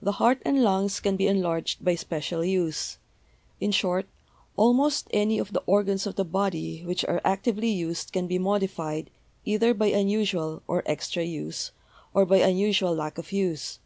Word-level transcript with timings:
The 0.00 0.12
heart 0.12 0.40
and 0.46 0.62
lungs 0.64 1.00
can 1.00 1.16
be 1.18 1.26
enlarged 1.26 1.84
by 1.84 1.96
special 1.96 2.42
use; 2.42 2.96
in 3.60 3.72
short, 3.72 4.06
almost 4.56 5.06
any 5.10 5.38
of 5.38 5.52
the 5.52 5.62
organs 5.66 6.06
of 6.06 6.14
the 6.16 6.24
body 6.24 6.80
which 6.86 7.04
are 7.04 7.20
actively 7.26 7.68
used 7.68 8.10
can 8.10 8.26
be 8.26 8.38
modified 8.38 9.10
either 9.44 9.74
by 9.74 9.88
unusual 9.88 10.62
or 10.66 10.82
extra 10.86 11.22
use, 11.24 11.72
or 12.14 12.24
by 12.24 12.38
unusual 12.38 12.94
lack 12.94 13.18
of 13.18 13.32
use. 13.32 13.80